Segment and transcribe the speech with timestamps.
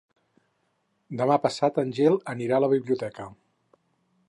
[1.19, 3.29] Demà passat en Gil anirà a la biblioteca.